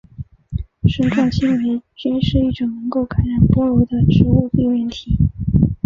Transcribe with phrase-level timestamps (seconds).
[0.85, 5.15] 绳状青霉菌是一种能够感染菠萝的植物病原体。